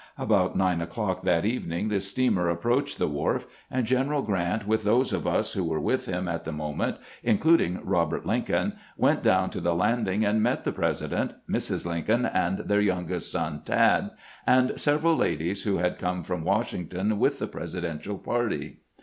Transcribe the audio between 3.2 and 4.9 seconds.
LAST VISIT TO GRANT 403 the wharf, and Greneral Grant, with